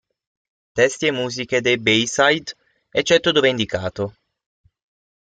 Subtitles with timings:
[0.77, 2.55] Testi e musiche dei Bayside,
[2.89, 4.15] eccetto dove indicato.